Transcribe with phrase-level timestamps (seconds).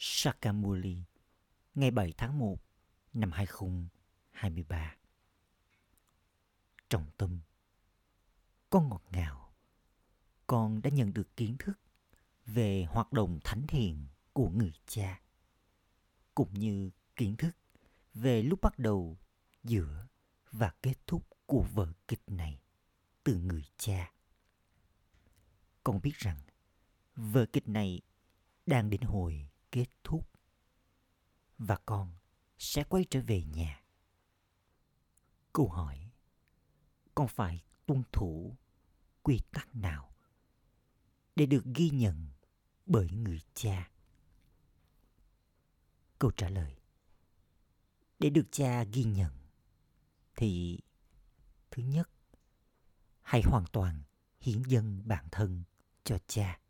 [0.00, 1.02] Sakamuli
[1.74, 2.58] ngày 7 tháng 1
[3.12, 4.96] năm 2023.
[6.88, 7.40] Trọng tâm
[8.70, 9.52] Con ngọt ngào
[10.46, 11.80] Con đã nhận được kiến thức
[12.46, 15.20] về hoạt động thánh thiện của người cha
[16.34, 17.56] cũng như kiến thức
[18.14, 19.18] về lúc bắt đầu,
[19.64, 20.06] giữa
[20.50, 22.60] và kết thúc của vở kịch này
[23.24, 24.12] từ người cha.
[25.84, 26.40] Con biết rằng
[27.16, 28.00] vở kịch này
[28.66, 30.30] đang đến hồi kết thúc
[31.58, 32.16] và con
[32.58, 33.84] sẽ quay trở về nhà.
[35.52, 36.10] Câu hỏi,
[37.14, 38.56] con phải tuân thủ
[39.22, 40.14] quy tắc nào
[41.36, 42.28] để được ghi nhận
[42.86, 43.90] bởi người cha?
[46.18, 46.80] Câu trả lời,
[48.18, 49.32] để được cha ghi nhận
[50.36, 50.78] thì
[51.70, 52.10] thứ nhất,
[53.22, 54.02] hãy hoàn toàn
[54.40, 55.62] hiến dâng bản thân
[56.04, 56.60] cho cha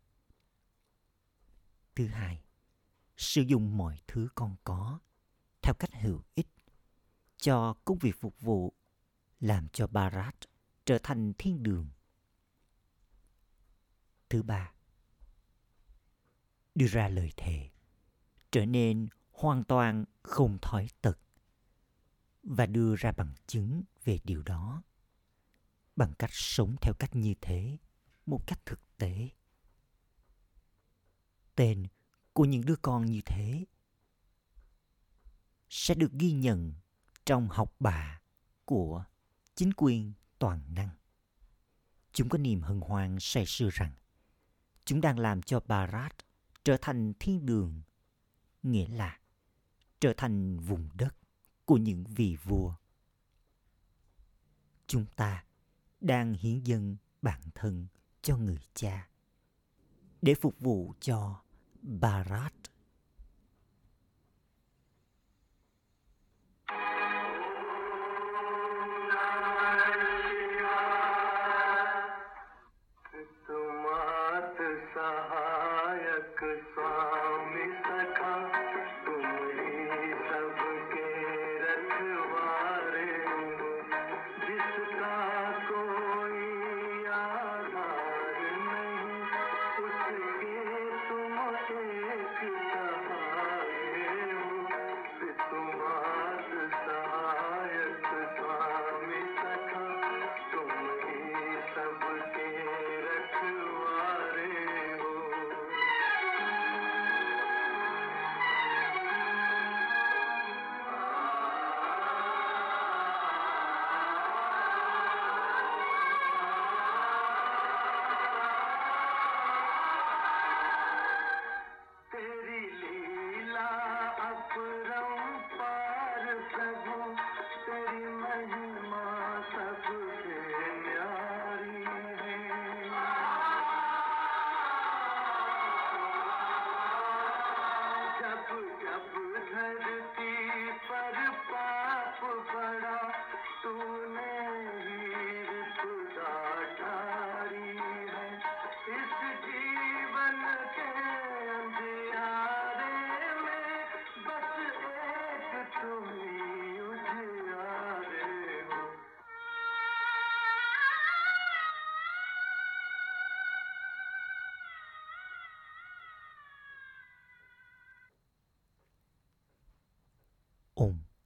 [1.95, 2.43] thứ hai
[3.19, 4.99] sử dụng mọi thứ con có
[5.61, 6.47] theo cách hữu ích
[7.37, 8.73] cho công việc phục vụ
[9.39, 10.35] làm cho Barat
[10.85, 11.89] trở thành thiên đường.
[14.29, 14.73] Thứ ba,
[16.75, 17.69] đưa ra lời thề
[18.51, 21.19] trở nên hoàn toàn không thói tật
[22.43, 24.83] và đưa ra bằng chứng về điều đó
[25.95, 27.77] bằng cách sống theo cách như thế
[28.25, 29.29] một cách thực tế
[31.55, 31.87] tên
[32.39, 33.65] của những đứa con như thế
[35.69, 36.73] sẽ được ghi nhận
[37.25, 38.21] trong học bạ
[38.65, 39.05] của
[39.55, 40.89] chính quyền toàn năng.
[42.13, 43.93] Chúng có niềm hân hoan say sưa rằng
[44.85, 46.15] chúng đang làm cho Barat
[46.63, 47.81] trở thành thiên đường,
[48.63, 49.19] nghĩa là
[49.99, 51.15] trở thành vùng đất
[51.65, 52.73] của những vị vua.
[54.87, 55.45] Chúng ta
[56.01, 57.87] đang hiến dâng bản thân
[58.21, 59.09] cho người cha
[60.21, 61.41] để phục vụ cho
[61.81, 62.68] Barat.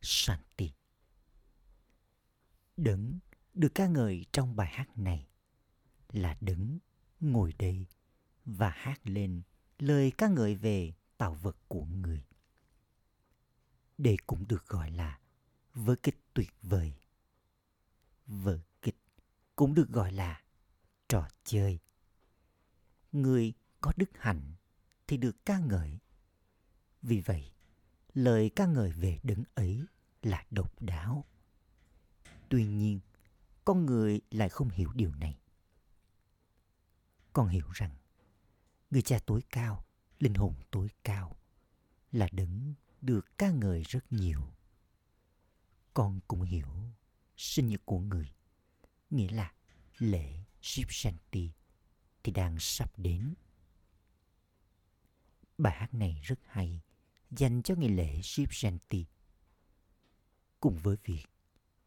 [0.04, 0.72] Shanti.
[2.78, 3.20] Đấng
[3.54, 5.28] được ca ngợi trong bài hát này
[6.12, 6.80] là đấng
[7.20, 7.86] ngồi đây
[8.46, 9.42] và hát lên
[9.80, 12.26] lời ca ngợi về tạo vật của người.
[13.98, 15.20] Đây cũng được gọi là
[15.74, 16.94] vở kịch tuyệt vời.
[18.26, 18.98] Vở kịch
[19.56, 20.42] cũng được gọi là
[21.08, 21.80] trò chơi.
[23.12, 24.54] Người có đức hạnh
[25.08, 26.00] thì được ca ngợi.
[27.02, 27.52] Vì vậy,
[28.14, 29.86] lời ca ngợi về đấng ấy
[30.26, 31.26] là độc đáo.
[32.50, 33.00] Tuy nhiên,
[33.66, 35.40] con người lại không hiểu điều này.
[37.34, 37.96] Con hiểu rằng,
[38.92, 39.86] người cha tối cao,
[40.20, 41.38] linh hồn tối cao,
[42.12, 44.54] là đấng được ca ngợi rất nhiều.
[45.94, 46.68] Con cũng hiểu
[47.38, 48.34] sinh nhật của người,
[49.10, 49.54] nghĩa là
[49.98, 51.52] lễ Ship Shanti
[52.24, 53.34] thì đang sắp đến.
[55.58, 56.82] Bài hát này rất hay
[57.32, 59.06] dành cho ngày lễ Ship Shanti.
[60.64, 61.26] Cùng với việc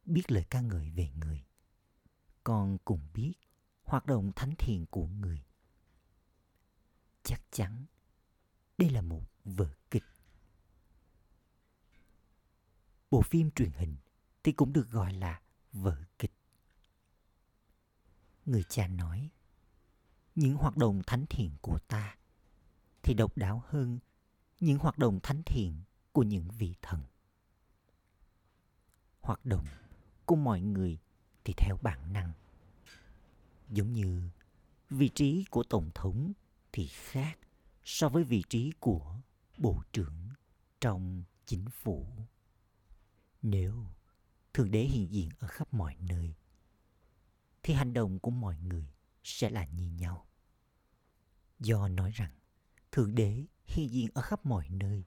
[0.05, 1.45] biết lời ca ngợi về người,
[2.45, 3.33] con cùng biết–
[3.85, 5.45] hoạt động thánh thiện của người.
[7.23, 7.85] Chắc chắn,
[8.79, 10.05] đây là một vở kịch.
[13.11, 13.97] Bộ phim truyền hình
[14.43, 15.41] thì cũng được gọi là
[15.73, 16.33] vở kịch.
[18.47, 19.31] Người cha nói,
[20.35, 22.17] những hoạt động thánh thiện của ta
[23.03, 23.99] thì độc đáo hơn
[24.61, 25.83] những hoạt động thánh thiện
[26.13, 27.03] của những vị thần.
[29.27, 29.67] Hoạt động
[30.27, 30.99] của mọi người
[31.45, 32.33] thì theo bản năng.
[33.69, 34.31] Giống như
[34.91, 36.33] vị trí của tổng thống
[36.73, 37.39] thì khác
[37.85, 39.21] so với vị trí của
[39.59, 40.29] bộ trưởng
[40.81, 42.07] trong chính phủ.
[43.43, 43.87] Nếu
[44.55, 46.35] Thượng Đế hiện diện ở khắp mọi nơi,
[47.63, 48.87] thì hành động của mọi người
[49.23, 50.27] sẽ là như nhau.
[51.59, 52.33] Do nói rằng
[52.93, 55.05] Thượng Đế hiện diện ở khắp mọi nơi,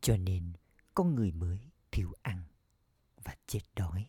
[0.00, 0.52] cho nên
[0.94, 2.44] con người mới thiếu ăn
[3.24, 4.06] và chết đói.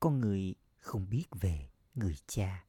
[0.00, 2.64] Con người không biết về người cha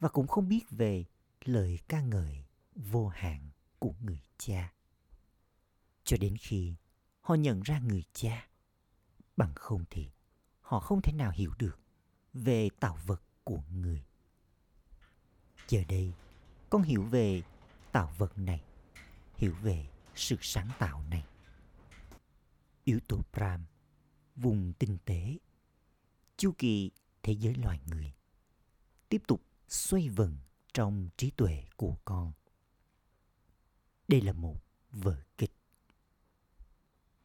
[0.00, 1.04] và cũng không biết về
[1.44, 2.44] lời ca ngợi
[2.74, 4.72] vô hạn của người cha.
[6.04, 6.74] Cho đến khi
[7.20, 8.48] họ nhận ra người cha,
[9.36, 10.10] bằng không thì
[10.60, 11.78] họ không thể nào hiểu được
[12.32, 14.04] về tạo vật của người.
[15.68, 16.12] Giờ đây,
[16.70, 17.42] con hiểu về
[17.92, 18.62] tạo vật này,
[19.36, 21.24] hiểu về sự sáng tạo này.
[22.90, 23.64] Yếu tố Pram,
[24.36, 25.38] vùng tinh tế,
[26.36, 26.90] chu kỳ
[27.22, 28.14] thế giới loài người,
[29.08, 30.38] tiếp tục xoay vần
[30.72, 32.32] trong trí tuệ của con.
[34.08, 34.60] Đây là một
[34.90, 35.52] vở kịch.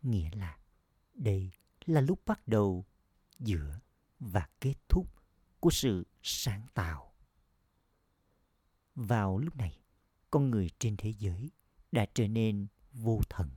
[0.02, 0.60] Nghĩa là
[1.14, 1.52] đây
[1.86, 2.86] là lúc bắt đầu,
[3.40, 3.80] giữa
[4.20, 5.08] và kết thúc
[5.60, 7.14] của sự sáng tạo.
[8.96, 9.80] Vào lúc này,
[10.32, 11.52] con người trên thế giới
[11.92, 13.50] đã trở nên vô thần.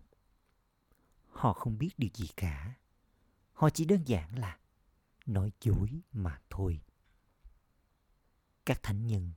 [1.38, 2.74] Họ không biết điều gì cả.
[3.52, 4.58] Họ chỉ đơn giản là
[5.26, 6.80] nói dối mà thôi.
[8.66, 9.32] Các thánh nhân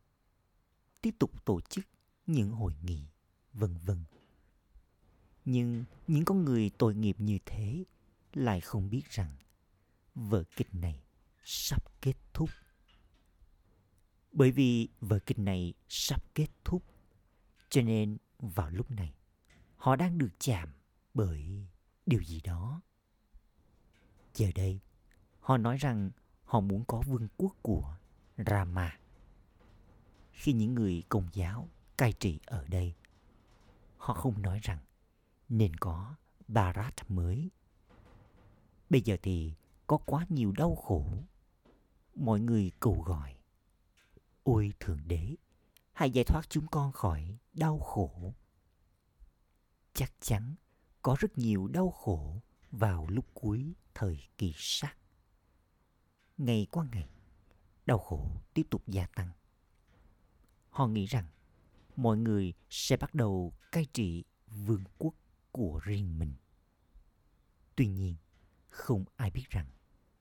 [1.01, 1.85] tiếp tục tổ chức
[2.27, 3.05] những hội nghị,
[3.53, 4.03] vân vân.
[5.45, 7.83] Nhưng những con người tội nghiệp như thế
[8.33, 9.37] lại không biết rằng
[10.15, 11.03] vở kịch này
[11.43, 12.49] sắp kết thúc.
[14.31, 16.83] Bởi vì vở kịch này sắp kết thúc,
[17.69, 19.13] cho nên vào lúc này
[19.75, 20.69] họ đang được chạm
[21.13, 21.67] bởi
[22.11, 22.81] điều gì đó.
[24.33, 24.79] Giờ đây,
[25.39, 26.11] họ nói rằng
[26.43, 27.97] họ muốn có vương quốc của
[28.37, 28.99] Rama.
[30.31, 32.93] Khi những người công giáo cai trị ở đây,
[33.97, 34.79] họ không nói rằng
[35.49, 36.15] nên có
[36.47, 37.49] Bharat mới.
[38.89, 39.53] Bây giờ thì
[39.87, 41.05] có quá nhiều đau khổ.
[42.15, 43.35] Mọi người cầu gọi.
[44.43, 45.35] Ôi Thượng Đế,
[45.93, 48.33] hãy giải thoát chúng con khỏi đau khổ.
[49.93, 50.55] Chắc chắn
[51.01, 54.97] có rất nhiều đau khổ vào lúc cuối thời kỳ sắc.
[56.37, 57.09] Ngày qua ngày,
[57.85, 59.29] đau khổ tiếp tục gia tăng.
[60.69, 61.25] Họ nghĩ rằng
[61.95, 65.13] mọi người sẽ bắt đầu cai trị vương quốc
[65.51, 66.33] của riêng mình.
[67.75, 68.15] Tuy nhiên,
[68.67, 69.69] không ai biết rằng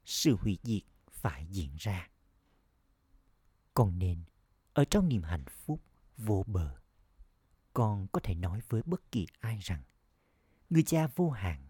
[0.04, 2.08] sự hủy diệt phải diễn ra.
[3.74, 4.22] Còn nên,
[4.72, 5.80] ở trong niềm hạnh phúc
[6.16, 6.76] vô bờ,
[7.72, 9.82] con có thể nói với bất kỳ ai rằng
[10.70, 11.68] người cha vô hạn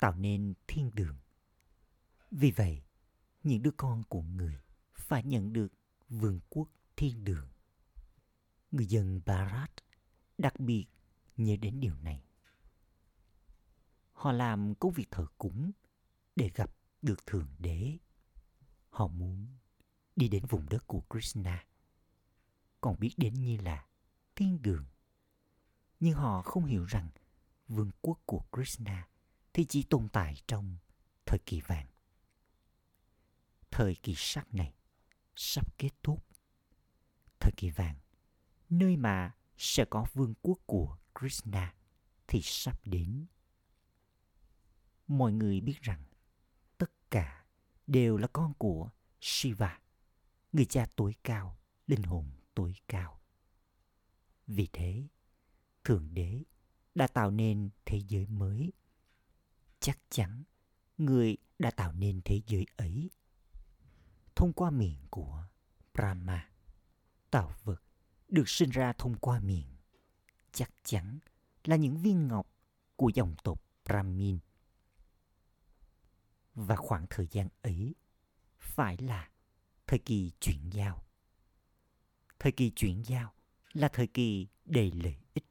[0.00, 1.16] tạo nên thiên đường.
[2.30, 2.82] Vì vậy,
[3.42, 4.58] những đứa con của người
[4.94, 5.72] phải nhận được
[6.08, 7.48] vương quốc thiên đường.
[8.70, 9.70] Người dân Bharat
[10.38, 10.86] đặc biệt
[11.36, 12.24] nhớ đến điều này.
[14.12, 15.72] Họ làm công việc thờ cúng
[16.36, 16.70] để gặp
[17.02, 17.98] được Thượng Đế.
[18.90, 19.46] Họ muốn
[20.16, 21.66] đi đến vùng đất của Krishna,
[22.80, 23.86] còn biết đến như là
[24.36, 24.84] thiên đường.
[26.00, 27.10] Nhưng họ không hiểu rằng
[27.68, 29.08] vương quốc của Krishna
[29.52, 30.76] thì chỉ tồn tại trong
[31.26, 31.86] thời kỳ vàng.
[33.70, 34.74] Thời kỳ sắc này
[35.36, 36.24] sắp kết thúc.
[37.40, 37.96] Thời kỳ vàng,
[38.70, 41.74] nơi mà sẽ có vương quốc của Krishna
[42.26, 43.26] thì sắp đến.
[45.06, 46.04] Mọi người biết rằng
[46.78, 47.44] tất cả
[47.86, 49.80] đều là con của Shiva,
[50.52, 53.20] người cha tối cao, linh hồn tối cao.
[54.46, 55.08] Vì thế,
[55.84, 56.42] Thượng Đế
[56.98, 58.72] đã tạo nên thế giới mới.
[59.80, 60.42] Chắc chắn,
[60.96, 63.10] người đã tạo nên thế giới ấy
[64.36, 65.44] thông qua miệng của
[65.94, 66.50] Brahma.
[67.30, 67.82] Tạo vật
[68.28, 69.76] được sinh ra thông qua miệng.
[70.52, 71.18] Chắc chắn
[71.64, 72.54] là những viên ngọc
[72.96, 74.38] của dòng tộc Brahmin.
[76.54, 77.94] Và khoảng thời gian ấy
[78.58, 79.30] phải là
[79.86, 81.04] thời kỳ chuyển giao.
[82.38, 83.34] Thời kỳ chuyển giao
[83.72, 85.47] là thời kỳ đầy lợi ích.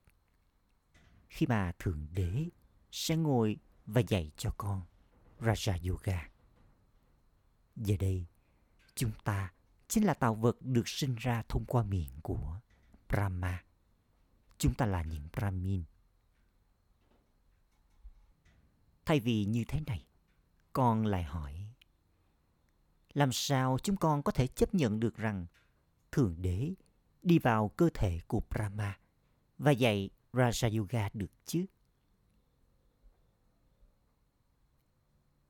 [1.30, 2.50] Khi mà Thượng Đế
[2.92, 4.82] sẽ ngồi và dạy cho con
[5.40, 6.30] Raja Yoga.
[7.76, 8.26] Giờ đây,
[8.96, 9.54] chúng ta
[9.88, 12.60] chính là tạo vật được sinh ra thông qua miệng của
[13.10, 13.64] Brahma.
[14.58, 15.84] chúng ta là những Brahmin.
[19.06, 20.06] Thay vì như thế này,
[20.74, 21.68] con lại hỏi,
[23.14, 25.46] làm sao chúng con có thể chấp nhận được rằng
[26.12, 26.74] Thượng Đế
[27.24, 29.00] đi vào cơ thể của Brahma
[29.58, 31.66] và dạy Raja Yoga được chứ?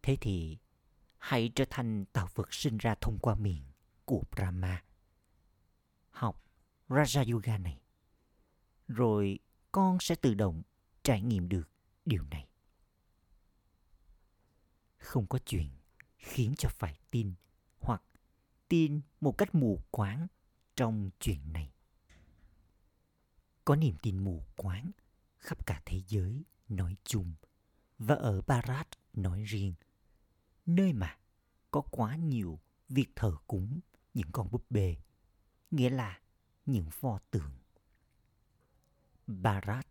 [0.02, 0.58] Thế thì,
[1.18, 3.64] hãy trở thành tạo vật sinh ra thông qua miệng
[4.06, 4.84] của Brahma.
[6.10, 6.44] Học
[6.90, 7.82] Raja Yoga này.
[8.88, 9.40] Rồi
[9.72, 10.64] con sẽ tự động
[11.04, 11.70] trải nghiệm được
[12.06, 12.50] điều này.
[14.98, 15.70] Không có chuyện
[16.18, 17.34] khiến cho phải tin
[17.80, 18.04] hoặc
[18.68, 20.28] tin một cách mù quáng
[20.76, 21.72] trong chuyện này.
[23.68, 24.92] Có niềm tin mù quáng
[25.38, 27.34] khắp cả thế giới nói chung
[27.98, 29.74] và ở Barat nói riêng,
[30.66, 31.18] nơi mà
[31.72, 32.60] có quá nhiều
[32.90, 33.80] việc thờ cúng
[34.14, 34.98] những con búp bê,
[35.72, 36.22] nghĩa là
[36.66, 37.52] những pho tượng.
[39.28, 39.88] Barat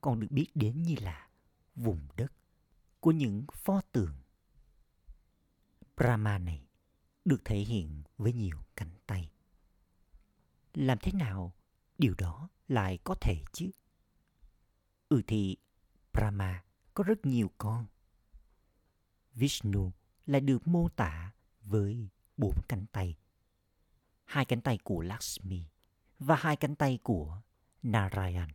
[0.00, 1.28] còn được biết đến như là
[1.74, 2.32] vùng đất
[3.00, 4.14] của những pho tượng.
[5.96, 6.66] Brahma này
[7.24, 9.30] được thể hiện với nhiều cánh tay.
[10.74, 11.52] Làm thế nào
[11.98, 13.70] điều đó lại có thể chứ?
[15.08, 15.56] Ừ thì
[16.12, 16.64] Brahma
[16.94, 17.86] có rất nhiều con.
[19.34, 19.92] Vishnu
[20.26, 23.16] lại được mô tả với bốn cánh tay.
[24.24, 25.62] Hai cánh tay của Lakshmi
[26.18, 27.42] và hai cánh tay của
[27.82, 28.48] Narayan.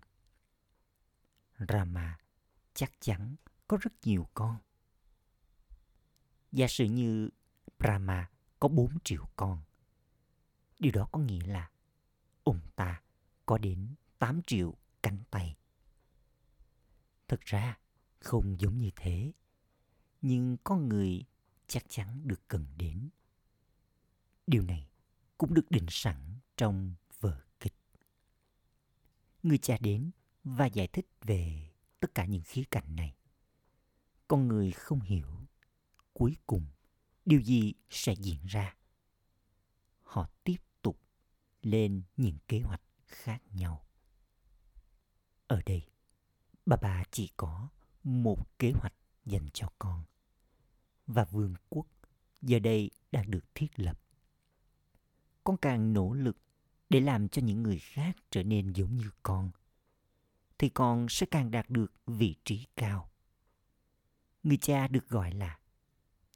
[1.69, 2.17] Rama
[2.73, 3.35] chắc chắn
[3.67, 4.57] có rất nhiều con.
[6.51, 7.29] Giả sử như
[7.79, 9.61] Brahma có 4 triệu con.
[10.79, 11.69] Điều đó có nghĩa là
[12.43, 13.02] ông ta
[13.45, 14.73] có đến 8 triệu
[15.03, 15.55] cánh tay.
[17.27, 17.79] Thực ra
[18.19, 19.31] không giống như thế,
[20.21, 21.25] nhưng con người
[21.67, 23.09] chắc chắn được cần đến.
[24.47, 24.89] Điều này
[25.37, 27.75] cũng được định sẵn trong vở kịch.
[29.43, 30.11] Người cha đến
[30.43, 31.69] và giải thích về
[31.99, 33.15] tất cả những khía cạnh này.
[34.27, 35.27] Con người không hiểu
[36.13, 36.65] cuối cùng
[37.25, 38.75] điều gì sẽ diễn ra.
[40.01, 40.99] Họ tiếp tục
[41.61, 42.81] lên những kế hoạch
[43.13, 43.85] khác nhau.
[45.47, 45.87] Ở đây,
[46.65, 47.69] bà bà chỉ có
[48.03, 48.93] một kế hoạch
[49.25, 50.03] dành cho con
[51.07, 51.87] và vương quốc
[52.41, 53.99] giờ đây đang được thiết lập.
[55.43, 56.37] Con càng nỗ lực
[56.89, 59.51] để làm cho những người khác trở nên giống như con
[60.57, 63.09] thì con sẽ càng đạt được vị trí cao.
[64.43, 65.59] Người cha được gọi là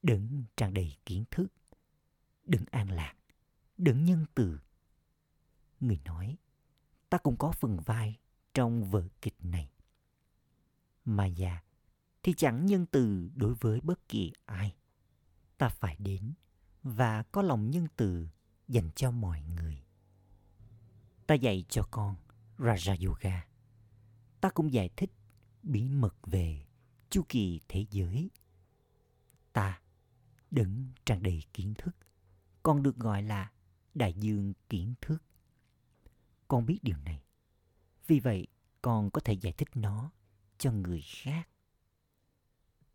[0.02, 1.48] đấng tràn đầy kiến thức,
[2.44, 3.14] đấng an lạc,
[3.78, 4.60] đấng nhân từ.
[5.80, 6.38] Người nói,
[7.10, 8.20] ta cũng có phần vai
[8.54, 9.72] trong vở kịch này.
[11.06, 11.62] Mà già
[12.24, 14.76] thì chẳng nhân từ đối với bất kỳ ai.
[15.58, 16.34] Ta phải đến
[16.84, 18.28] và có lòng nhân từ
[18.68, 19.84] dành cho mọi người.
[21.28, 22.16] Ta dạy cho con
[22.58, 23.48] Raja Yoga.
[24.42, 25.12] Ta cũng giải thích
[25.64, 26.66] bí mật về
[27.10, 28.30] chu kỳ thế giới.
[29.54, 29.82] Ta
[30.52, 31.96] đứng tràn đầy kiến thức,
[32.64, 33.52] còn được gọi là
[33.94, 35.24] đại dương kiến thức.
[36.48, 37.24] Con biết điều này.
[38.08, 38.48] Vì vậy,
[38.82, 40.12] con có thể giải thích nó
[40.58, 41.50] cho người khác.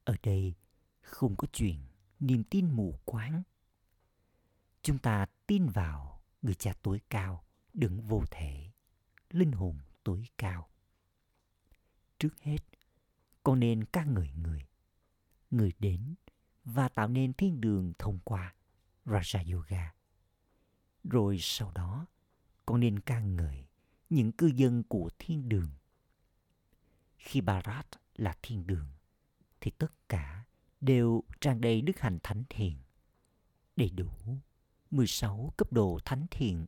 [0.04, 0.54] Ở đây
[1.00, 1.87] không có chuyện
[2.21, 3.42] niềm tin mù quáng.
[4.82, 8.71] Chúng ta tin vào người cha tối cao, đứng vô thể,
[9.30, 10.68] linh hồn tối cao.
[12.18, 12.59] Trước hết,
[13.42, 14.66] con nên ca ngợi người.
[15.50, 16.14] Người đến
[16.64, 18.54] và tạo nên thiên đường thông qua
[19.04, 19.94] Raja Yoga.
[21.04, 22.06] Rồi sau đó,
[22.73, 23.67] con nên ca ngợi
[24.11, 25.71] những cư dân của thiên đường.
[27.17, 27.87] Khi Bharat
[28.17, 28.87] là thiên đường,
[29.61, 30.45] thì tất cả
[30.81, 32.76] đều tràn đầy đức hạnh thánh thiện.
[33.76, 34.11] Đầy đủ
[34.91, 36.67] 16 cấp độ thánh thiện.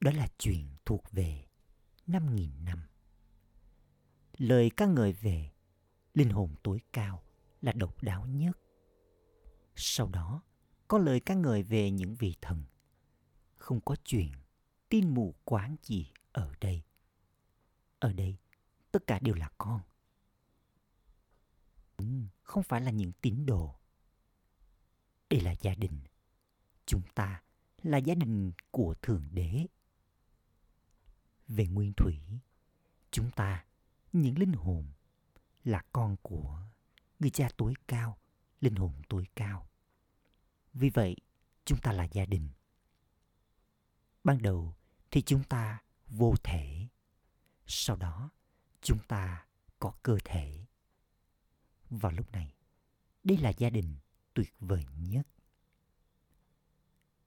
[0.00, 1.44] Đó là chuyện thuộc về
[2.06, 2.82] 5.000 năm.
[4.38, 5.50] Lời ca ngợi về
[6.14, 7.22] linh hồn tối cao
[7.60, 8.58] là độc đáo nhất.
[9.76, 10.42] Sau đó,
[10.88, 12.64] có lời ca ngợi về những vị thần.
[13.58, 14.32] Không có chuyện
[14.88, 16.82] tin mù quáng gì ở đây.
[17.98, 18.36] Ở đây,
[18.92, 19.80] tất cả đều là con.
[21.96, 22.04] Ừ,
[22.42, 23.74] không phải là những tín đồ.
[25.30, 26.00] Đây là gia đình.
[26.86, 27.42] Chúng ta
[27.82, 29.66] là gia đình của Thượng Đế.
[31.48, 32.20] Về nguyên thủy,
[33.10, 33.64] chúng ta,
[34.12, 34.86] những linh hồn,
[35.64, 36.62] là con của
[37.18, 38.18] người cha tối cao,
[38.60, 39.68] linh hồn tối cao.
[40.74, 41.16] Vì vậy,
[41.64, 42.48] chúng ta là gia đình.
[44.28, 44.74] Ban đầu
[45.10, 46.86] thì chúng ta vô thể.
[47.66, 48.30] Sau đó,
[48.82, 49.46] chúng ta
[49.78, 50.66] có cơ thể.
[51.90, 52.54] Vào lúc này,
[53.24, 53.96] đây là gia đình
[54.34, 55.26] tuyệt vời nhất.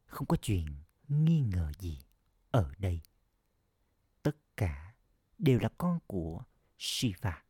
[0.05, 0.65] Không có chuyện
[1.08, 2.00] nghi ngờ gì
[2.51, 3.01] ở đây.
[4.24, 4.93] Tất cả
[5.38, 6.43] đều là con của
[6.77, 7.43] Shiva.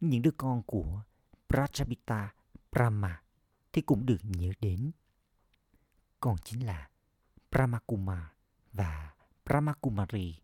[0.00, 1.02] Những đứa con của
[1.48, 2.28] Prajapita
[2.72, 3.22] Brahma
[3.72, 4.90] thì cũng được nhớ đến.
[6.20, 6.90] Còn chính là
[7.50, 8.22] Brahmakumar
[8.72, 9.14] và
[9.44, 10.42] Brahmakumari.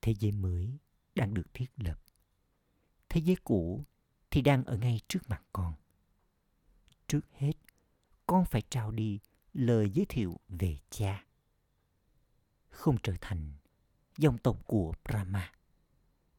[0.00, 0.78] Thế giới mới
[1.14, 2.00] đang được thiết lập.
[3.08, 3.84] Thế giới cũ
[4.30, 5.74] thì đang ở ngay trước mặt con.
[7.06, 7.52] Trước hết,
[8.26, 9.20] con phải trao đi
[9.52, 11.24] lời giới thiệu về cha.
[12.68, 13.52] Không trở thành
[14.18, 15.52] dòng tộc của Brahma,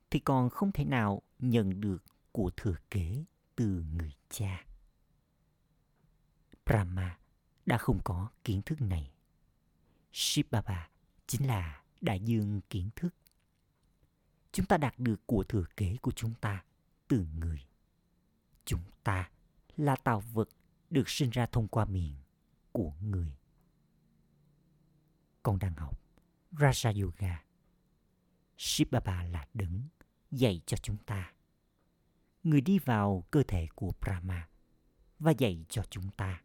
[0.10, 3.24] thì con không thể nào nhận được của thừa kế
[3.56, 4.66] từ người cha.
[6.66, 7.18] Brahma
[7.66, 9.12] đã không có kiến thức này.
[10.14, 10.90] Shibaba
[11.28, 13.16] chính là đại dương kiến thức.
[14.52, 16.64] Chúng ta đạt được của thừa kế của chúng ta
[17.08, 17.66] từ người.
[18.66, 19.30] Chúng ta
[19.78, 20.50] là tạo vật
[20.90, 22.16] được sinh ra thông qua miệng
[22.72, 23.38] của người.
[25.44, 26.02] Con đang học
[26.52, 27.44] Raja Yoga.
[28.58, 29.82] Shibaba là đứng
[30.32, 31.34] dạy cho chúng ta.
[32.44, 34.50] Người đi vào cơ thể của Brahma
[35.20, 36.42] và dạy cho chúng ta.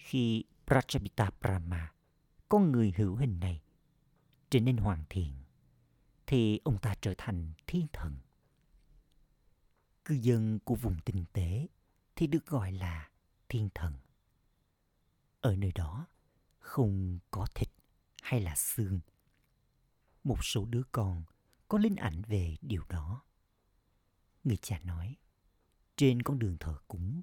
[0.00, 1.92] Khi Prajapita Brahma,
[2.48, 3.62] con người hữu hình này,
[4.50, 5.34] trở nên hoàn thiện,
[6.26, 8.16] thì ông ta trở thành thiên thần.
[10.04, 11.66] Cư dân của vùng tinh tế
[12.16, 13.10] thì được gọi là
[13.48, 13.94] thiên thần.
[15.40, 16.06] Ở nơi đó
[16.58, 17.68] không có thịt
[18.22, 19.00] hay là xương.
[20.24, 21.24] Một số đứa con
[21.68, 23.24] có linh ảnh về điều đó.
[24.44, 25.16] Người cha nói,
[25.96, 27.22] trên con đường thờ cúng,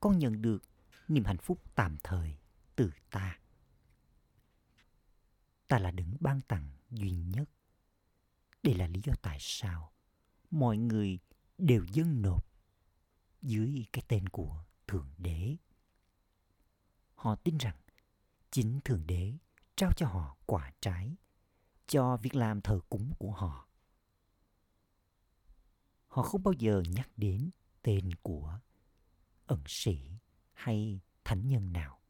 [0.00, 0.62] con nhận được
[1.08, 2.38] niềm hạnh phúc tạm thời
[2.76, 3.38] từ ta.
[5.68, 7.48] Ta là đấng ban tặng duy nhất.
[8.62, 9.92] Đây là lý do tại sao
[10.50, 11.18] mọi người
[11.58, 12.46] đều dâng nộp
[13.42, 15.56] dưới cái tên của Thượng Đế.
[17.14, 17.76] Họ tin rằng
[18.50, 19.38] chính Thượng Đế
[19.76, 21.16] trao cho họ quả trái,
[21.86, 23.68] cho việc làm thờ cúng của họ.
[26.08, 27.50] Họ không bao giờ nhắc đến
[27.82, 28.58] tên của
[29.46, 30.10] ẩn sĩ
[30.56, 32.00] hay thánh nhân nào.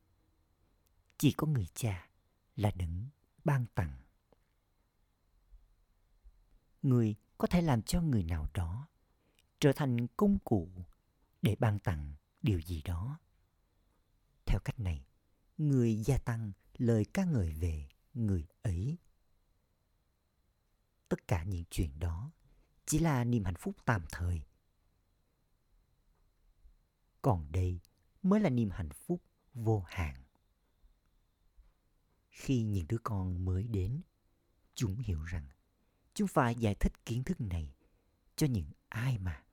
[1.18, 2.08] Chỉ có người cha
[2.56, 3.08] là đấng
[3.44, 4.02] ban tặng.
[6.82, 8.88] Người có thể làm cho người nào đó
[9.60, 10.70] trở thành công cụ
[11.42, 13.18] để ban tặng điều gì đó.
[14.46, 15.06] Theo cách này,
[15.58, 18.98] người gia tăng lời ca ngợi về người ấy.
[21.08, 22.30] Tất cả những chuyện đó
[22.86, 24.42] chỉ là niềm hạnh phúc tạm thời.
[27.22, 27.80] Còn đây
[28.28, 29.22] mới là niềm hạnh phúc
[29.54, 30.22] vô hạn.
[32.28, 34.00] Khi những đứa con mới đến,
[34.74, 35.48] chúng hiểu rằng
[36.14, 37.74] chúng phải giải thích kiến thức này
[38.36, 39.44] cho những ai mà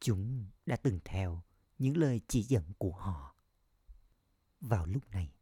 [0.00, 1.42] chúng đã từng theo
[1.78, 3.34] những lời chỉ dẫn của họ.
[4.60, 5.32] Vào lúc này,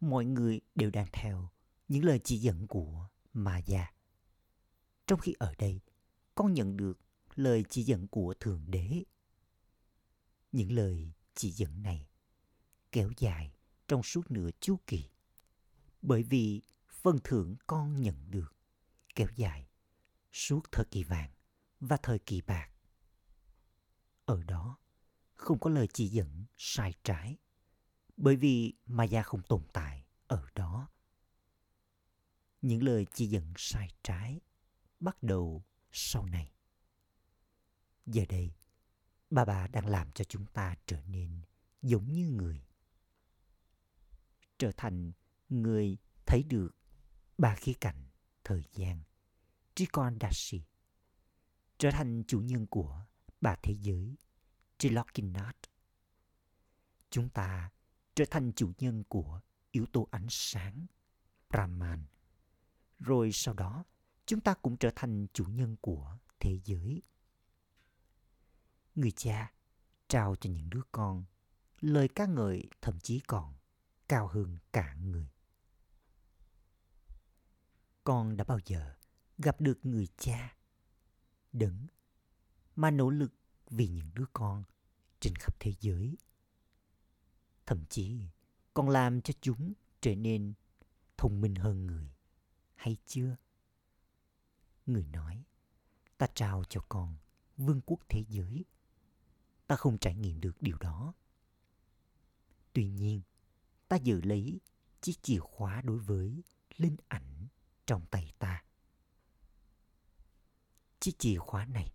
[0.00, 1.50] mọi người đều đang theo
[1.88, 3.92] những lời chỉ dẫn của Maya.
[5.06, 5.80] Trong khi ở đây,
[6.34, 7.00] con nhận được
[7.34, 9.04] lời chỉ dẫn của Thượng Đế.
[10.52, 12.08] Những lời chỉ dẫn này
[12.92, 13.52] kéo dài
[13.88, 15.10] trong suốt nửa chu kỳ.
[16.02, 18.56] Bởi vì phần thưởng con nhận được
[19.14, 19.68] kéo dài
[20.32, 21.30] suốt thời kỳ vàng
[21.80, 22.70] và thời kỳ bạc.
[24.24, 24.78] Ở đó
[25.34, 27.36] không có lời chỉ dẫn sai trái
[28.16, 30.88] bởi vì Maya không tồn tại ở đó.
[32.62, 34.40] Những lời chỉ dẫn sai trái
[35.00, 36.52] bắt đầu sau này.
[38.06, 38.54] Giờ đây,
[39.30, 41.40] bà bà đang làm cho chúng ta trở nên
[41.82, 42.66] giống như người.
[44.58, 45.12] Trở thành
[45.48, 46.76] người thấy được
[47.38, 48.06] ba khía cạnh
[48.44, 49.02] thời gian.
[49.74, 50.62] Trikon Dashi
[51.78, 53.04] trở thành chủ nhân của
[53.40, 54.16] ba thế giới
[54.78, 55.56] Trilokinat.
[57.10, 57.70] Chúng ta
[58.14, 60.86] trở thành chủ nhân của yếu tố ánh sáng
[61.50, 62.04] Brahman.
[62.98, 63.84] Rồi sau đó,
[64.26, 67.02] chúng ta cũng trở thành chủ nhân của thế giới.
[68.96, 69.52] Người cha
[70.08, 71.24] trao cho những đứa con
[71.80, 73.54] lời ca ngợi thậm chí còn
[74.08, 75.28] cao hơn cả người.
[78.04, 78.94] Con đã bao giờ
[79.38, 80.56] gặp được người cha
[81.52, 81.86] đấng
[82.76, 83.32] mà nỗ lực
[83.70, 84.64] vì những đứa con
[85.20, 86.16] trên khắp thế giới.
[87.66, 88.20] Thậm chí
[88.74, 90.54] còn làm cho chúng trở nên
[91.16, 92.14] thông minh hơn người,
[92.74, 93.36] hay chưa?
[94.86, 95.44] Người nói,
[96.18, 97.16] ta trao cho con
[97.56, 98.64] vương quốc thế giới.
[99.66, 101.14] Ta không trải nghiệm được điều đó.
[102.72, 103.22] Tuy nhiên,
[103.88, 104.60] ta giữ lấy
[105.00, 106.42] chiếc chìa khóa đối với
[106.76, 107.46] linh ảnh
[107.86, 108.64] trong tay ta.
[111.00, 111.92] Chiếc chìa khóa này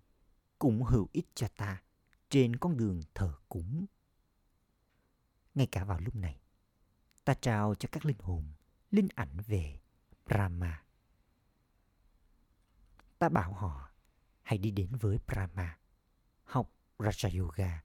[0.60, 1.84] cũng hữu ích cho ta
[2.30, 3.86] trên con đường thờ cúng.
[5.56, 6.42] Ngay cả vào lúc này,
[7.24, 8.54] ta trao cho các linh hồn
[8.92, 9.80] linh ảnh về
[10.26, 10.84] Brahma.
[13.20, 13.92] ta bảo họ
[14.42, 15.80] hãy đi đến với Brahma,
[16.44, 17.84] học Raja Yoga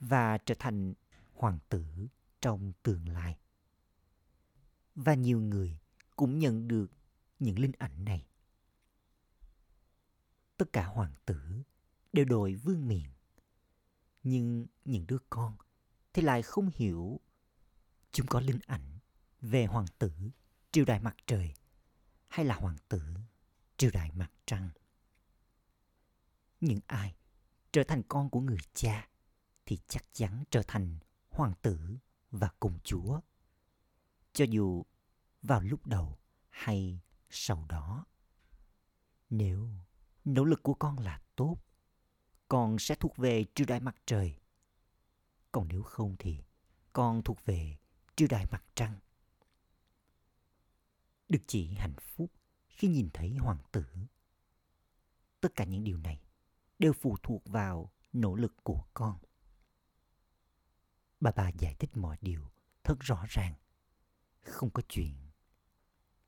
[0.00, 0.94] và trở thành
[1.32, 1.84] hoàng tử
[2.40, 3.38] trong tương lai.
[4.94, 5.78] Và nhiều người
[6.16, 6.92] cũng nhận được
[7.38, 8.26] những linh ảnh này.
[10.56, 11.62] Tất cả hoàng tử
[12.12, 13.10] đều đội vương miện.
[14.22, 15.56] Nhưng những đứa con
[16.12, 17.20] thì lại không hiểu
[18.12, 18.98] chúng có linh ảnh
[19.40, 20.12] về hoàng tử
[20.72, 21.54] triều đại mặt trời
[22.28, 23.02] hay là hoàng tử
[23.76, 24.70] triều đại mặt trăng.
[26.60, 27.14] Những ai
[27.72, 29.08] trở thành con của người cha
[29.66, 31.96] thì chắc chắn trở thành hoàng tử
[32.30, 33.20] và công chúa.
[34.32, 34.84] Cho dù
[35.42, 38.06] vào lúc đầu hay sau đó.
[39.30, 39.68] Nếu
[40.24, 41.56] nỗ lực của con là tốt,
[42.48, 44.36] con sẽ thuộc về triều đại mặt trời.
[45.52, 46.42] Còn nếu không thì
[46.92, 47.76] con thuộc về
[48.16, 48.98] triều đại mặt trăng.
[51.28, 52.32] Được chỉ hạnh phúc
[52.68, 53.84] khi nhìn thấy hoàng tử.
[55.40, 56.22] Tất cả những điều này
[56.80, 59.18] đều phụ thuộc vào nỗ lực của con.
[61.20, 62.50] Bà bà giải thích mọi điều
[62.84, 63.54] thật rõ ràng.
[64.40, 65.14] Không có chuyện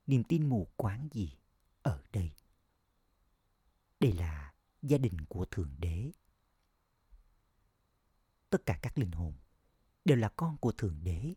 [0.07, 1.37] niềm tin mù quáng gì
[1.81, 2.31] ở đây.
[3.99, 6.11] Đây là gia đình của Thượng Đế.
[8.49, 9.33] Tất cả các linh hồn
[10.05, 11.33] đều là con của Thượng Đế.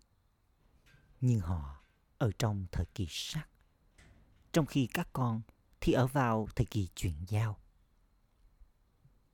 [1.21, 1.85] Nhưng họ
[2.19, 3.49] ở trong thời kỳ sắc.
[4.53, 5.43] Trong khi các con
[5.81, 7.59] thì ở vào thời kỳ chuyển giao.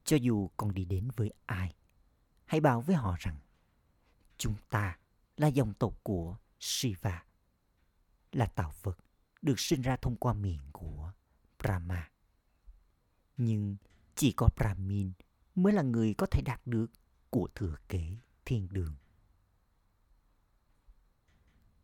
[0.05, 1.75] Cho dù con đi đến với ai,
[2.45, 3.39] hãy bảo với họ rằng
[4.39, 4.99] chúng ta
[5.37, 7.25] là dòng tộc của Shiva,
[8.33, 8.99] là tạo vật
[9.43, 11.13] được sinh ra thông qua miệng của
[11.59, 12.11] Brahma.
[13.37, 13.77] Nhưng
[14.15, 15.13] chỉ có Brahmin
[15.55, 16.87] mới là người có thể đạt được
[17.31, 18.95] của thừa kế thiên đường.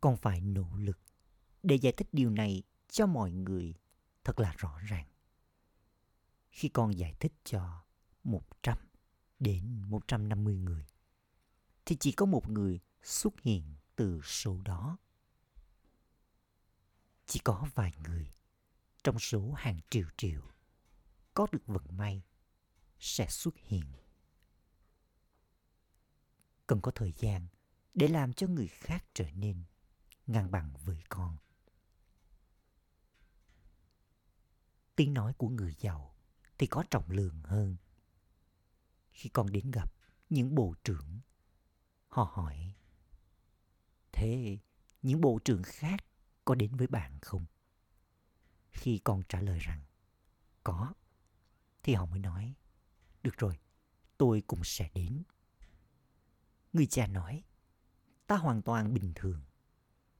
[0.01, 0.99] Con phải nỗ lực
[1.63, 3.73] để giải thích điều này cho mọi người
[4.23, 5.07] thật là rõ ràng.
[6.51, 7.83] Khi con giải thích cho
[8.31, 8.77] 100
[9.39, 10.85] đến 150 người,
[11.85, 14.97] thì chỉ có một người xuất hiện từ số đó
[17.25, 18.33] chỉ có vài người
[19.03, 20.41] trong số hàng triệu triệu
[21.33, 22.23] có được vận may
[22.99, 23.83] sẽ xuất hiện.
[26.67, 27.47] Cần có thời gian
[27.93, 29.63] để làm cho người khác trở nên
[30.27, 31.37] ngang bằng với con.
[34.95, 36.15] Tiếng nói của người giàu
[36.57, 37.75] thì có trọng lượng hơn.
[39.19, 39.93] Khi con đến gặp
[40.29, 41.19] những bộ trưởng,
[42.07, 42.75] họ hỏi
[44.11, 44.57] Thế
[45.01, 46.05] những bộ trưởng khác
[46.45, 47.45] có đến với bạn không?
[48.71, 49.81] Khi con trả lời rằng
[50.63, 50.93] có,
[51.83, 52.55] thì họ mới nói,
[53.23, 53.59] được rồi,
[54.17, 55.23] tôi cũng sẽ đến.
[56.73, 57.43] Người cha nói,
[58.27, 59.41] ta hoàn toàn bình thường,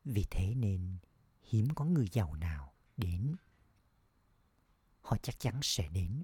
[0.05, 0.97] vì thế nên
[1.43, 3.35] hiếm có người giàu nào đến.
[5.01, 6.23] Họ chắc chắn sẽ đến,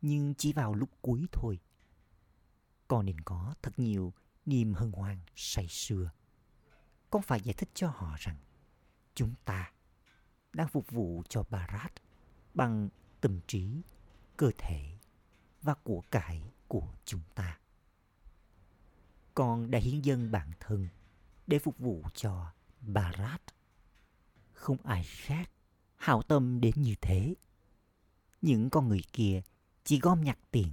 [0.00, 1.60] nhưng chỉ vào lúc cuối thôi.
[2.94, 4.12] Con nên có thật nhiều
[4.46, 6.10] niềm hân hoan say sưa.
[7.10, 8.36] Con phải giải thích cho họ rằng
[9.14, 9.72] chúng ta
[10.52, 11.92] đang phục vụ cho Barat
[12.54, 12.88] bằng
[13.20, 13.82] tâm trí,
[14.36, 14.98] cơ thể
[15.62, 17.58] và của cải của chúng ta.
[19.34, 20.88] Con đã hiến dân bản thân
[21.46, 23.42] để phục vụ cho Barat.
[24.52, 25.50] Không ai khác
[25.96, 27.34] hảo tâm đến như thế.
[28.42, 29.42] Những con người kia
[29.84, 30.70] chỉ gom nhặt tiền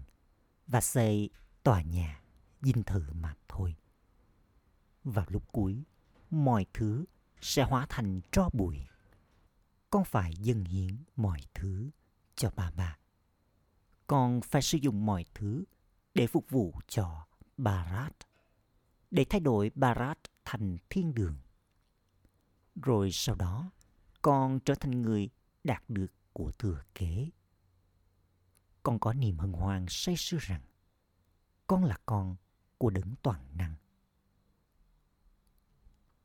[0.68, 1.30] và xây
[1.64, 2.22] tòa nhà
[2.62, 3.76] dinh thự mà thôi.
[5.04, 5.84] Vào lúc cuối,
[6.30, 7.06] mọi thứ
[7.42, 8.78] sẽ hóa thành tro bụi.
[9.90, 11.90] Con phải dâng hiến mọi thứ
[12.36, 12.98] cho bà bà.
[14.08, 15.64] Con phải sử dụng mọi thứ
[16.14, 18.14] để phục vụ cho Barat,
[19.12, 21.36] để thay đổi Barat thành thiên đường.
[22.76, 23.72] Rồi sau đó,
[24.22, 25.30] con trở thành người
[25.64, 27.30] đạt được của thừa kế.
[28.84, 30.62] Con có niềm hân hoan say sưa rằng
[31.72, 32.36] con là con
[32.78, 33.76] của đấng toàn năng.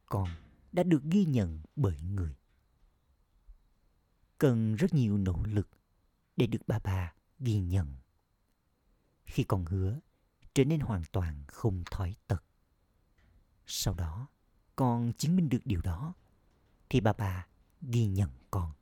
[0.07, 0.29] Con
[0.73, 2.37] đã được ghi nhận bởi người.
[4.39, 5.69] Cần rất nhiều nỗ lực
[6.37, 7.97] để được ba bà ghi nhận.
[9.25, 10.01] Khi con hứa
[10.55, 12.45] trở nên hoàn toàn không thói tật.
[13.67, 14.29] Sau đó,
[14.77, 16.15] con chứng minh được điều đó,
[16.89, 17.47] thì bà bà
[17.81, 18.73] ghi nhận con.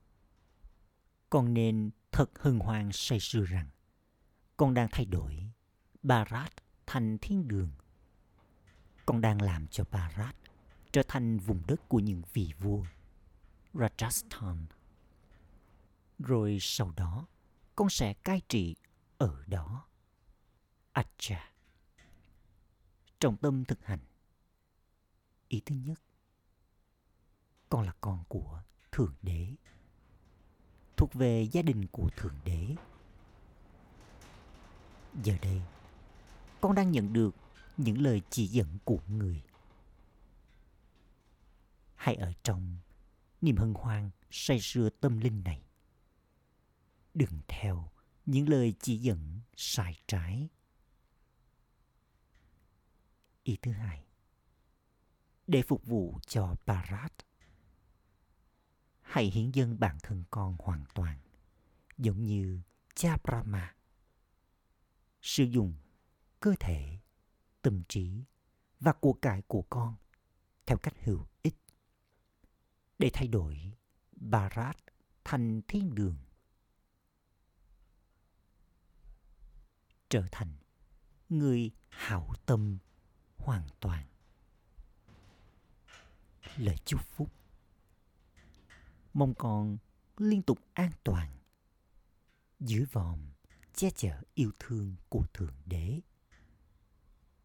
[1.30, 3.68] Con nên thật hân hoan say sưa rằng
[4.56, 5.44] con đang thay đổi
[6.04, 6.52] Barat
[6.86, 7.70] thành thiên đường.
[9.06, 10.36] Con đang làm cho Barat
[10.92, 12.84] trở thành vùng đất của những vị vua
[13.74, 14.64] Rajasthan.
[16.18, 17.26] Rồi sau đó,
[17.76, 18.76] con sẽ cai trị
[19.18, 19.86] ở đó.
[20.92, 21.52] Acha.
[23.18, 24.00] Trọng tâm thực hành.
[25.48, 26.00] Ý thứ nhất,
[27.68, 28.62] con là con của
[28.92, 29.54] Thượng Đế.
[30.96, 32.76] Thuộc về gia đình của Thượng Đế
[35.22, 35.60] Giờ đây,
[36.64, 37.36] con đang nhận được
[37.76, 39.42] những lời chỉ dẫn của người.
[41.94, 42.76] Hãy ở trong
[43.40, 45.62] niềm hân hoan say sưa tâm linh này.
[47.14, 47.90] Đừng theo
[48.26, 50.48] những lời chỉ dẫn sai trái.
[53.42, 54.04] Ý thứ hai,
[55.46, 57.12] để phục vụ cho Bharat,
[59.00, 61.18] hãy hiến dâng bản thân con hoàn toàn,
[61.98, 62.60] giống như
[62.94, 63.74] cha Brahma.
[65.22, 65.74] Sử dụng
[66.44, 66.98] cơ thể,
[67.62, 68.24] tâm trí
[68.80, 69.94] và của cải của con
[70.66, 71.56] theo cách hữu ích
[72.98, 73.72] để thay đổi
[74.12, 74.76] Bharat
[75.24, 76.16] thành thiên đường.
[80.08, 80.56] Trở thành
[81.28, 82.78] người hảo tâm
[83.36, 84.06] hoàn toàn.
[86.56, 87.32] Lời chúc phúc
[89.14, 89.76] Mong con
[90.16, 91.36] liên tục an toàn
[92.60, 93.18] dưới vòm
[93.74, 96.00] che chở yêu thương của Thượng Đế.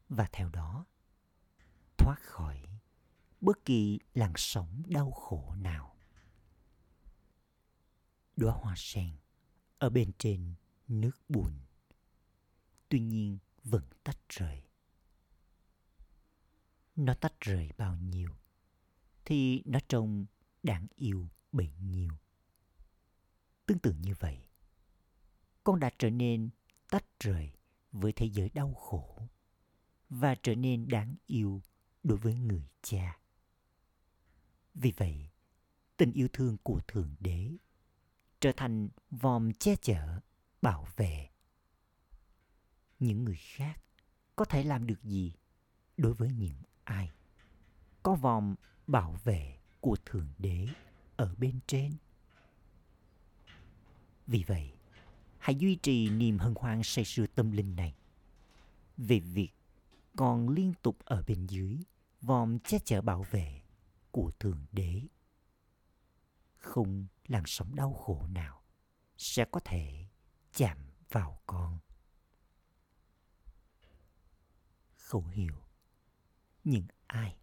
[0.09, 0.85] Và theo đó,
[1.97, 2.65] thoát khỏi
[3.41, 5.95] bất kỳ làn sóng đau khổ nào.
[8.35, 9.15] Đóa hoa sen
[9.77, 10.53] ở bên trên
[10.87, 11.59] nước buồn,
[12.89, 14.63] tuy nhiên vẫn tách rời.
[16.95, 18.29] Nó tách rời bao nhiêu
[19.25, 20.25] thì nó trông
[20.63, 22.11] đáng yêu bấy nhiêu.
[23.65, 24.47] Tương tự như vậy,
[25.63, 26.49] con đã trở nên
[26.89, 27.51] tách rời
[27.91, 29.29] với thế giới đau khổ
[30.09, 31.61] và trở nên đáng yêu
[32.03, 33.19] đối với người cha.
[34.73, 35.29] Vì vậy,
[35.97, 37.51] tình yêu thương của Thượng Đế
[38.39, 40.19] trở thành vòm che chở,
[40.61, 41.29] bảo vệ.
[42.99, 43.83] Những người khác
[44.35, 45.33] có thể làm được gì
[45.97, 47.11] đối với những ai
[48.03, 48.55] có vòm
[48.87, 50.67] bảo vệ của Thượng Đế
[51.15, 51.93] ở bên trên?
[54.27, 54.73] Vì vậy,
[55.37, 57.95] hãy duy trì niềm hân hoan say sưa tâm linh này
[58.97, 59.49] về việc
[60.19, 61.79] còn liên tục ở bên dưới,
[62.21, 63.61] vòm che chở bảo vệ
[64.11, 65.01] của Thượng Đế.
[66.55, 68.63] Không làn sóng đau khổ nào
[69.17, 70.05] sẽ có thể
[70.53, 70.77] chạm
[71.09, 71.79] vào con.
[74.95, 75.55] Khẩu hiệu
[76.63, 77.37] Những ai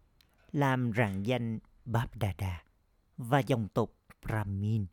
[0.51, 2.63] làm rạng danh Báp Đà Đà
[3.17, 3.89] và dòng tộc
[4.21, 4.85] Brahmin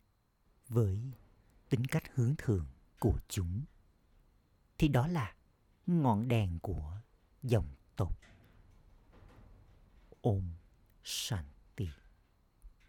[0.67, 1.11] với
[1.69, 2.67] tính cách hướng thượng
[2.99, 3.61] của chúng,
[4.77, 5.35] thì đó là
[5.87, 7.01] ngọn đèn của
[7.43, 8.13] dòng tộc.
[10.21, 10.57] Om
[11.03, 11.54] Shanti.